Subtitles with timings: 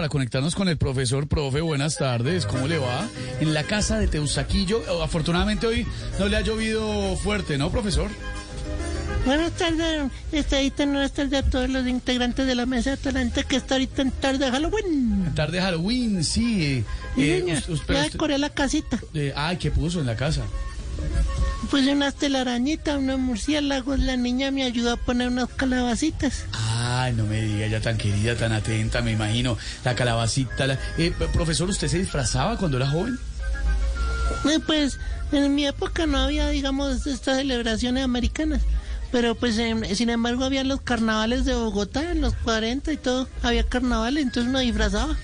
[0.00, 3.06] Para conectarnos con el profesor, profe, buenas tardes, ¿cómo le va?
[3.38, 5.86] En la casa de Teusaquillo, afortunadamente hoy
[6.18, 8.08] no le ha llovido fuerte, ¿no, profesor?
[9.26, 13.56] Buenas tardes, estadita, buenas tardes a todos los integrantes de la mesa de talento que
[13.56, 15.24] está ahorita en tarde de Halloween.
[15.26, 16.82] En tarde de Halloween, sí.
[17.18, 18.98] Eh, eh, ya decoré la casita.
[19.12, 20.44] Eh, ay, ¿qué puso en la casa?
[21.70, 26.44] Puse unas telarañitas, unos murciélagos, la niña me ayudó a poner unas calabacitas.
[26.52, 29.56] Ay, no me diga, ella tan querida, tan atenta, me imagino.
[29.84, 30.66] La calabacita.
[30.66, 30.78] La...
[30.98, 33.20] Eh, profesor, ¿usted se disfrazaba cuando era joven?
[34.50, 34.98] Eh, pues
[35.30, 38.62] en mi época no había, digamos, estas celebraciones americanas.
[39.12, 43.28] Pero pues sin embargo había los carnavales de Bogotá en los 40 y todo.
[43.42, 45.16] Había carnavales, entonces uno disfrazaba.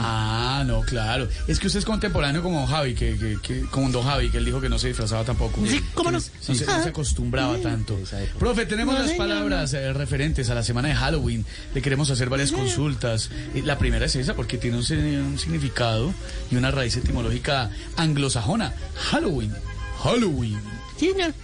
[0.00, 1.28] Ah, no, claro.
[1.46, 4.44] Es que usted es contemporáneo como Javi, que, que, que como Don Javi, que él
[4.44, 5.60] dijo que no se disfrazaba tampoco.
[5.66, 6.18] Sí, ¿cómo no?
[6.18, 7.98] No, se, acostumbraba tanto.
[8.38, 11.44] Profe, tenemos las palabras eh, referentes a la semana de Halloween.
[11.74, 13.30] Le queremos hacer varias consultas.
[13.54, 14.84] Eh, la primera es esa, porque tiene un,
[15.26, 16.12] un significado
[16.50, 18.74] y una raíz etimológica anglosajona.
[19.10, 19.54] Halloween.
[20.02, 20.60] Halloween.
[20.98, 21.34] Sí, señor.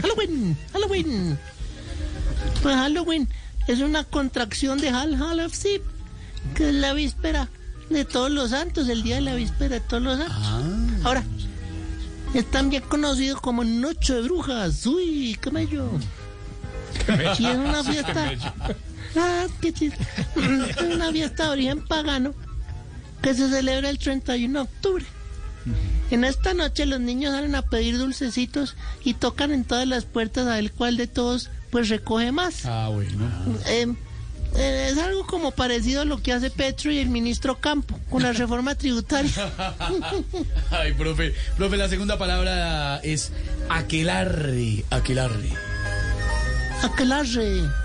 [0.00, 0.56] Halloween.
[0.72, 1.38] Halloween.
[2.62, 3.28] Pues Halloween
[3.66, 5.82] es una contracción de of Sip,
[6.54, 7.48] que es la víspera
[7.92, 10.36] de todos los santos, el día de la víspera de todos los santos.
[10.40, 10.62] Ah.
[11.04, 11.24] Ahora,
[12.34, 14.86] es también conocido como Noche de Brujas.
[14.86, 15.90] Uy, qué bello.
[17.38, 18.32] Y es una fiesta.
[19.16, 19.98] Ah, qué chiste.
[20.36, 22.34] Es una fiesta de origen pagano
[23.20, 25.04] que se celebra el 31 de octubre.
[26.10, 30.46] En esta noche los niños salen a pedir dulcecitos y tocan en todas las puertas
[30.46, 32.66] a ver cuál de todos pues recoge más.
[32.66, 33.30] Ah, bueno.
[33.66, 33.94] Eh,
[34.56, 38.32] es algo como parecido a lo que hace Petro y el ministro Campo con la
[38.32, 39.30] reforma tributaria.
[40.70, 43.32] Ay, profe, profe, la segunda palabra es
[43.68, 45.50] aquelarre, aquelarre.
[46.82, 47.81] Aquelarre.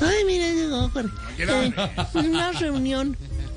[0.00, 0.50] Ay, mire,
[1.38, 1.72] eh,
[2.14, 3.16] una reunión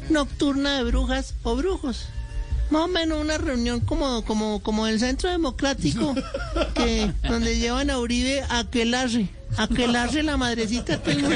[0.10, 2.08] nocturna de brujas o brujos.
[2.70, 6.14] Más o menos una reunión como, como, como el Centro Democrático,
[6.76, 9.30] que donde llevan a Uribe a aquelarre.
[9.58, 11.30] Aquelarre la madrecita tengo.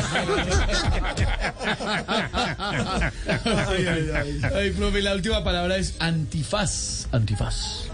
[3.68, 4.42] Ay, ay, ay.
[4.56, 7.08] Ay, profe, la última palabra es antifaz.
[7.12, 7.86] Antifaz.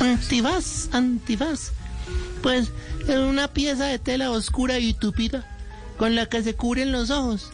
[0.00, 1.72] Antifaz, antifaz.
[2.46, 2.70] Pues
[3.08, 5.44] es una pieza de tela oscura y tupida
[5.98, 7.50] con la que se cubren los ojos.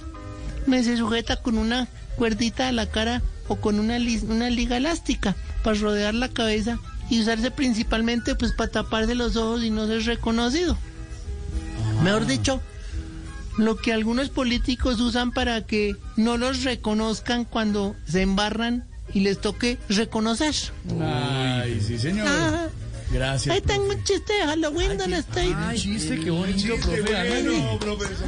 [0.67, 3.97] Me se sujeta con una cuerdita a la cara o con una,
[4.29, 9.63] una liga elástica para rodear la cabeza y usarse principalmente pues para taparse los ojos
[9.63, 10.77] y no ser reconocido.
[12.05, 12.61] Mejor dicho,
[13.57, 19.41] lo que algunos políticos usan para que no los reconozcan cuando se embarran y les
[19.41, 20.55] toque reconocer.
[21.01, 22.29] Ay, sí, señor.
[22.29, 22.69] Ajá.
[23.13, 23.55] Gracias.
[23.55, 25.55] Ahí tengo un chiste de Halloween, ¿dónde estoy?
[25.55, 27.15] Ay, chiste, qué bonito, profe.
[27.15, 27.79] hágale.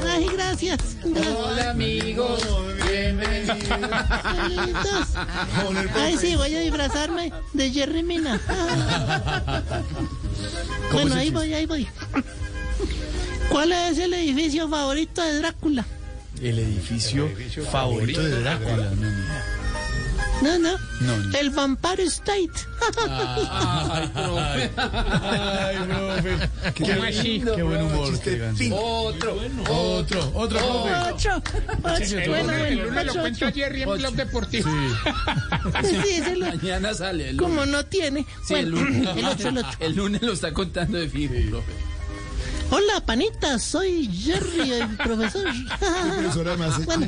[0.06, 0.96] Ay, gracias.
[1.02, 2.46] Hola amigos,
[2.86, 3.56] bienvenidos.
[5.94, 8.38] Ay, sí, voy a disfrazarme de Jerry Mina.
[10.90, 11.88] ¿Cómo Bueno, ahí voy, ahí voy.
[13.48, 15.86] ¿Cuál es el edificio favorito de Drácula?
[16.42, 17.30] El edificio
[17.70, 18.90] favorito de Drácula.
[18.90, 19.53] No, no.
[20.44, 20.78] No, no.
[21.00, 21.38] No, no.
[21.38, 22.50] El Vampire State.
[23.08, 24.70] Ay, profe.
[24.76, 26.72] Ay, profe.
[26.74, 28.20] Qué, machito, qué buen humor.
[28.20, 28.64] qué ganso.
[28.76, 29.36] Otro.
[29.68, 30.90] Otro, otro, profe.
[31.14, 31.42] Ocho.
[31.82, 32.04] Ocho.
[32.04, 33.54] sí, Bueno, El lunes lo cuento ocho.
[33.54, 34.70] Jerry en Blog Deportivo.
[35.82, 37.52] Sí, ese lo- Mañana sale el lunes.
[37.54, 38.26] como no tiene.
[38.46, 39.08] Sí, el lunes.
[39.16, 39.68] el ocho, el ocho.
[39.80, 41.72] El lunes lo está contando de fijo, profe.
[42.70, 45.44] Hola, panita, soy Jerry, el profesor.
[46.84, 47.06] Bueno,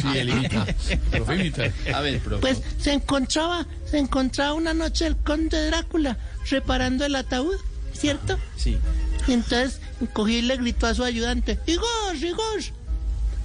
[0.00, 0.66] Sí, él imita.
[1.10, 1.64] Profe imita.
[1.94, 2.40] A ver, profe.
[2.40, 6.16] Pues se encontraba, se encontraba una noche el conde Drácula
[6.50, 7.56] reparando el ataúd,
[7.92, 8.38] ¿cierto?
[8.56, 8.78] Sí.
[9.26, 9.80] Y entonces
[10.12, 12.60] cogió y le gritó a su ayudante, Igor, Igor,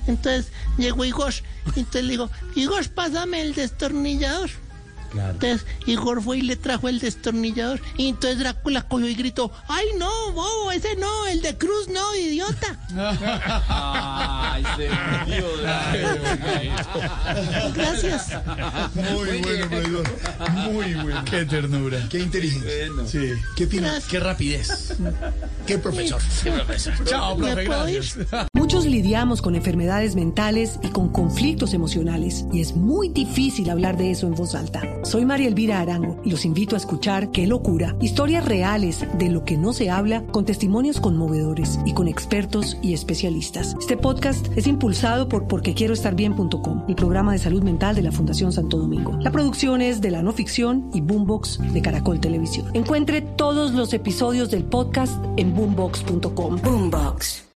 [0.07, 1.33] Entonces llegó Igor.
[1.75, 4.49] Entonces le digo, Igor, pásame el destornillador.
[5.19, 7.81] Entonces Igor fue y le trajo el destornillador.
[7.97, 12.15] Y entonces Drácula cogió y gritó, ¡ay no, bobo, ese no, el de Cruz no,
[12.15, 12.79] idiota!
[14.29, 14.89] Ay, se
[15.25, 15.45] murió.
[17.73, 18.29] Gracias.
[18.95, 20.51] Muy bueno, profesor.
[20.51, 21.23] Muy bueno.
[21.29, 22.07] Qué ternura.
[22.09, 22.89] Qué inteligente.
[23.05, 23.33] Sí.
[23.55, 24.01] Qué final.
[24.09, 24.95] Qué rapidez.
[25.65, 26.21] Qué profesor.
[27.05, 27.95] Chao, ¿Me profe, puedo ir?
[28.15, 28.47] gracias.
[28.53, 34.11] Muchos lidiamos con enfermedades mentales y con conflictos emocionales y es muy difícil hablar de
[34.11, 34.81] eso en voz alta.
[35.03, 39.45] Soy María Elvira Arango y los invito a escuchar Qué locura, historias reales de lo
[39.45, 43.75] que no se habla con testimonios conmovedores y con expertos y especialistas.
[43.79, 48.77] Este podcast es impulsado por porquequieroestarbien.com, el programa de salud mental de la Fundación Santo
[48.77, 49.15] Domingo.
[49.21, 52.71] La producción es de la no ficción y Boombox de Caracol Televisión.
[52.73, 56.57] Encuentre todos los episodios del podcast en boombox.com.
[56.63, 57.43] Boombox.